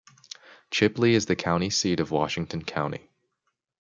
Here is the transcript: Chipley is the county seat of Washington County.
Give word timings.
Chipley 0.71 1.11
is 1.11 1.27
the 1.27 1.35
county 1.35 1.69
seat 1.69 1.99
of 1.99 2.09
Washington 2.09 2.63
County. 2.63 3.07